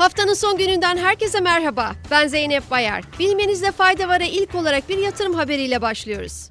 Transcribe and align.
Haftanın 0.00 0.34
son 0.34 0.58
gününden 0.58 0.96
herkese 0.96 1.40
merhaba. 1.40 1.92
Ben 2.10 2.26
Zeynep 2.26 2.70
Bayar. 2.70 3.04
Bilmenizde 3.18 3.72
fayda 3.72 4.08
var'a 4.08 4.24
ilk 4.24 4.54
olarak 4.54 4.88
bir 4.88 4.98
yatırım 4.98 5.34
haberiyle 5.34 5.82
başlıyoruz. 5.82 6.50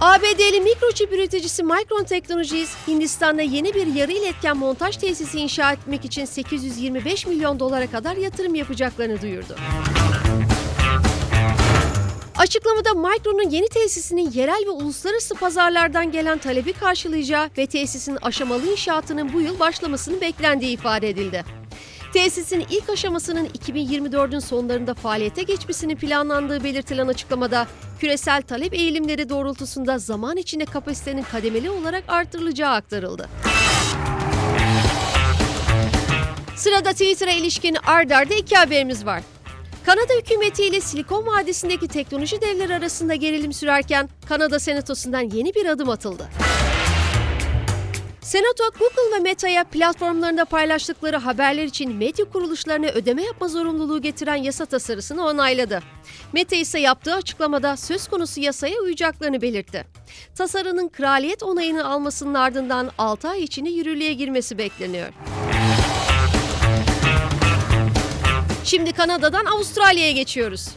ABD'li 0.00 0.60
mikroçip 0.60 1.12
üreticisi 1.12 1.62
Micron 1.62 2.04
Technologies, 2.04 2.76
Hindistan'da 2.88 3.42
yeni 3.42 3.74
bir 3.74 3.86
yarı 3.86 4.12
iletken 4.12 4.56
montaj 4.56 4.96
tesisi 4.96 5.38
inşa 5.38 5.72
etmek 5.72 6.04
için 6.04 6.24
825 6.24 7.26
milyon 7.26 7.60
dolara 7.60 7.86
kadar 7.86 8.16
yatırım 8.16 8.54
yapacaklarını 8.54 9.22
duyurdu. 9.22 9.56
Açıklamada 12.44 12.94
Micron'un 12.94 13.50
yeni 13.50 13.68
tesisinin 13.68 14.30
yerel 14.30 14.64
ve 14.66 14.70
uluslararası 14.70 15.34
pazarlardan 15.34 16.12
gelen 16.12 16.38
talebi 16.38 16.72
karşılayacağı 16.72 17.50
ve 17.58 17.66
tesisin 17.66 18.18
aşamalı 18.22 18.72
inşaatının 18.72 19.32
bu 19.32 19.40
yıl 19.40 19.58
başlamasını 19.58 20.20
beklendiği 20.20 20.72
ifade 20.72 21.08
edildi. 21.08 21.44
Tesisin 22.12 22.64
ilk 22.70 22.88
aşamasının 22.90 23.46
2024'ün 23.46 24.38
sonlarında 24.38 24.94
faaliyete 24.94 25.42
geçmesinin 25.42 25.96
planlandığı 25.96 26.64
belirtilen 26.64 27.08
açıklamada 27.08 27.66
küresel 28.00 28.42
talep 28.42 28.74
eğilimleri 28.74 29.28
doğrultusunda 29.28 29.98
zaman 29.98 30.36
içinde 30.36 30.64
kapasitenin 30.64 31.22
kademeli 31.22 31.70
olarak 31.70 32.04
artırılacağı 32.08 32.72
aktarıldı. 32.72 33.28
Sırada 36.56 36.92
Twitter'a 36.92 37.32
ilişkin 37.32 37.76
ard 37.86 38.10
arda 38.10 38.34
iki 38.34 38.56
haberimiz 38.56 39.06
var. 39.06 39.22
Kanada 39.86 40.12
hükümeti 40.20 40.64
ile 40.64 40.80
Silikon 40.80 41.26
Vadisi'ndeki 41.26 41.88
teknoloji 41.88 42.40
devleri 42.40 42.74
arasında 42.74 43.14
gerilim 43.14 43.52
sürerken 43.52 44.08
Kanada 44.28 44.58
Senatosu'ndan 44.58 45.20
yeni 45.20 45.54
bir 45.54 45.66
adım 45.66 45.88
atıldı. 45.88 46.28
Senato, 48.20 48.64
Google 48.78 49.16
ve 49.16 49.20
Meta'ya 49.20 49.64
platformlarında 49.64 50.44
paylaştıkları 50.44 51.16
haberler 51.16 51.64
için 51.64 51.94
medya 51.96 52.24
kuruluşlarına 52.24 52.86
ödeme 52.86 53.22
yapma 53.22 53.48
zorunluluğu 53.48 54.02
getiren 54.02 54.34
yasa 54.34 54.66
tasarısını 54.66 55.26
onayladı. 55.26 55.80
Meta 56.32 56.56
ise 56.56 56.80
yaptığı 56.80 57.14
açıklamada 57.14 57.76
söz 57.76 58.08
konusu 58.08 58.40
yasaya 58.40 58.78
uyacaklarını 58.80 59.42
belirtti. 59.42 59.86
Tasarının 60.34 60.88
kraliyet 60.88 61.42
onayını 61.42 61.88
almasının 61.88 62.34
ardından 62.34 62.90
6 62.98 63.28
ay 63.28 63.42
içinde 63.42 63.70
yürürlüğe 63.70 64.12
girmesi 64.12 64.58
bekleniyor. 64.58 65.08
Şimdi 68.64 68.92
Kanada'dan 68.92 69.44
Avustralya'ya 69.44 70.12
geçiyoruz. 70.12 70.68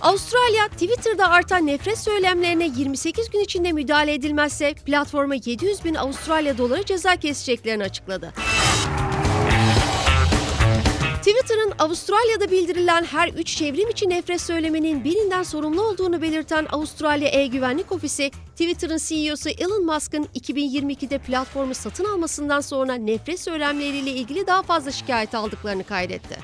Avustralya, 0.00 0.68
Twitter'da 0.68 1.30
artan 1.30 1.66
nefret 1.66 1.98
söylemlerine 1.98 2.70
28 2.76 3.30
gün 3.30 3.40
içinde 3.40 3.72
müdahale 3.72 4.14
edilmezse 4.14 4.74
platforma 4.74 5.34
700 5.34 5.84
bin 5.84 5.94
Avustralya 5.94 6.58
doları 6.58 6.84
ceza 6.84 7.16
keseceklerini 7.16 7.82
açıkladı. 7.82 8.32
Twitter'ın 11.18 11.72
Avustralya'da 11.78 12.50
bildirilen 12.50 13.04
her 13.04 13.28
üç 13.28 13.56
çevrim 13.56 13.88
içi 13.90 14.08
nefret 14.08 14.40
söyleminin 14.40 15.04
birinden 15.04 15.42
sorumlu 15.42 15.82
olduğunu 15.82 16.22
belirten 16.22 16.66
Avustralya 16.72 17.28
E-Güvenlik 17.28 17.92
Ofisi, 17.92 18.30
Twitter'ın 18.30 18.98
CEO'su 18.98 19.48
Elon 19.48 19.84
Musk'ın 19.84 20.24
2022'de 20.24 21.18
platformu 21.18 21.74
satın 21.74 22.04
almasından 22.04 22.60
sonra 22.60 22.94
nefret 22.94 23.40
söylemleriyle 23.40 24.10
ilgili 24.10 24.46
daha 24.46 24.62
fazla 24.62 24.90
şikayet 24.90 25.34
aldıklarını 25.34 25.84
kaydetti. 25.84 26.36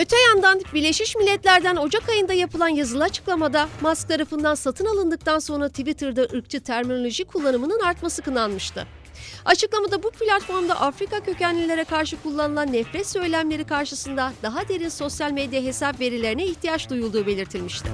Öte 0.00 0.16
yandan 0.28 0.60
Birleşmiş 0.74 1.16
Milletler'den 1.16 1.76
Ocak 1.76 2.08
ayında 2.08 2.32
yapılan 2.32 2.68
yazılı 2.68 3.04
açıklamada 3.04 3.68
Musk 3.80 4.08
tarafından 4.08 4.54
satın 4.54 4.84
alındıktan 4.84 5.38
sonra 5.38 5.68
Twitter'da 5.68 6.22
ırkçı 6.22 6.60
terminoloji 6.60 7.24
kullanımının 7.24 7.80
artması 7.80 8.22
kınanmıştı. 8.22 8.86
Açıklamada 9.44 10.02
bu 10.02 10.10
platformda 10.10 10.80
Afrika 10.80 11.20
kökenlilere 11.20 11.84
karşı 11.84 12.22
kullanılan 12.22 12.72
nefret 12.72 13.06
söylemleri 13.06 13.64
karşısında 13.64 14.32
daha 14.42 14.68
derin 14.68 14.88
sosyal 14.88 15.30
medya 15.30 15.62
hesap 15.62 16.00
verilerine 16.00 16.46
ihtiyaç 16.46 16.90
duyulduğu 16.90 17.26
belirtilmişti. 17.26 17.88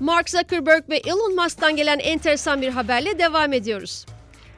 Mark 0.00 0.30
Zuckerberg 0.30 0.88
ve 0.88 0.96
Elon 0.96 1.34
Musk'tan 1.34 1.76
gelen 1.76 1.98
enteresan 1.98 2.62
bir 2.62 2.68
haberle 2.68 3.18
devam 3.18 3.52
ediyoruz. 3.52 4.06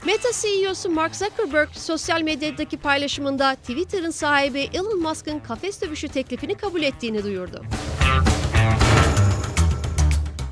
Meta 0.04 0.28
CEO'su 0.42 0.88
Mark 0.90 1.16
Zuckerberg 1.16 1.68
sosyal 1.72 2.22
medyadaki 2.22 2.76
paylaşımında 2.76 3.54
Twitter'ın 3.54 4.10
sahibi 4.10 4.70
Elon 4.74 5.02
Musk'ın 5.02 5.38
kafes 5.38 5.82
dövüşü 5.82 6.08
teklifini 6.08 6.54
kabul 6.54 6.82
ettiğini 6.82 7.24
duyurdu. 7.24 7.64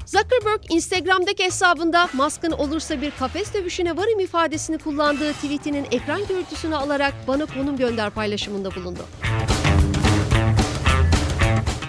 Zuckerberg 0.06 0.60
Instagram'daki 0.70 1.44
hesabında 1.44 2.08
Musk'ın 2.12 2.52
olursa 2.52 3.00
bir 3.00 3.10
kafes 3.10 3.54
dövüşüne 3.54 3.96
varım 3.96 4.20
ifadesini 4.20 4.78
kullandığı 4.78 5.32
tweetinin 5.32 5.86
ekran 5.90 6.26
görüntüsünü 6.26 6.76
alarak 6.76 7.14
bana 7.28 7.46
konum 7.46 7.76
gönder 7.76 8.10
paylaşımında 8.10 8.74
bulundu. 8.74 9.06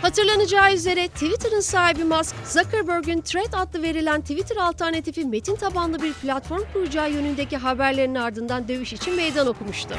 Hatırlanacağı 0.05 0.73
üzere 0.73 1.07
Twitter'ın 1.07 1.59
sahibi 1.59 2.03
Musk, 2.03 2.35
Zuckerberg'ün 2.47 3.21
Thread 3.21 3.53
adlı 3.53 3.81
verilen 3.81 4.21
Twitter 4.21 4.57
alternatifi 4.57 5.25
metin 5.25 5.55
tabanlı 5.55 6.01
bir 6.01 6.13
platform 6.13 6.61
kuracağı 6.73 7.11
yönündeki 7.11 7.57
haberlerin 7.57 8.15
ardından 8.15 8.67
dövüş 8.67 8.93
için 8.93 9.15
meydan 9.15 9.47
okumuştu. 9.47 9.95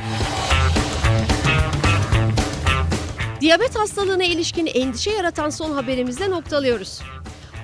Diyabet 3.40 3.78
hastalığına 3.78 4.24
ilişkin 4.24 4.66
endişe 4.66 5.10
yaratan 5.10 5.50
son 5.50 5.70
haberimizde 5.70 6.30
noktalıyoruz. 6.30 7.02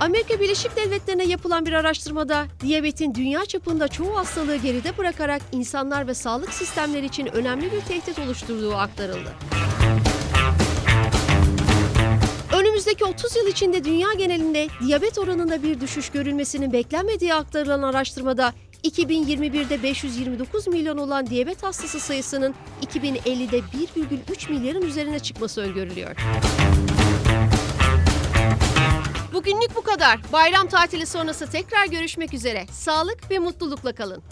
Amerika 0.00 0.41
Birleşik 0.41 0.76
Devletleri'ne 0.76 1.24
yapılan 1.24 1.66
bir 1.66 1.72
araştırmada 1.72 2.47
diyabetin 2.60 3.14
dünya 3.14 3.44
çapında 3.44 3.88
çoğu 3.88 4.16
hastalığı 4.16 4.56
geride 4.56 4.98
bırakarak 4.98 5.42
insanlar 5.53 6.06
ve 6.06 6.14
sağlık 6.14 6.53
sistemleri 6.53 7.06
için 7.06 7.26
önemli 7.26 7.72
bir 7.72 7.80
tehdit 7.80 8.19
oluşturduğu 8.19 8.74
aktarıldı. 8.74 9.32
Önümüzdeki 12.92 13.14
30 13.25 13.36
yıl 13.36 13.47
içinde 13.47 13.84
dünya 13.84 14.12
genelinde 14.12 14.69
diyabet 14.86 15.19
oranında 15.19 15.62
bir 15.62 15.80
düşüş 15.80 16.10
görülmesinin 16.10 16.72
beklenmediği 16.72 17.34
aktarılan 17.34 17.82
araştırmada 17.82 18.53
2021'de 18.84 19.82
529 19.82 20.66
milyon 20.66 20.98
olan 20.98 21.26
diyabet 21.26 21.62
hastası 21.62 22.00
sayısının 22.00 22.54
2050'de 22.86 23.58
1,3 23.58 24.50
milyarın 24.50 24.82
üzerine 24.82 25.19
çıkması 25.19 25.60
öngörülüyor. 25.60 26.16
Bugünlük 29.32 29.76
bu 29.76 29.82
kadar. 29.82 30.20
Bayram 30.32 30.66
tatili 30.66 31.06
sonrası 31.06 31.50
tekrar 31.50 31.86
görüşmek 31.86 32.34
üzere. 32.34 32.66
Sağlık 32.70 33.30
ve 33.30 33.38
mutlulukla 33.38 33.92
kalın. 33.92 34.22